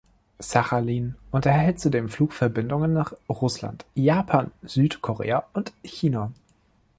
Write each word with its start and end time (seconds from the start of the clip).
Sachalin 0.39 1.13
unterhält 1.29 1.79
zudem 1.79 2.09
Flugverbindungen 2.09 2.91
nach 2.91 3.13
Russland, 3.29 3.85
Japan, 3.93 4.49
Südkorea 4.65 5.43
und 5.53 5.73
China. 5.83 6.31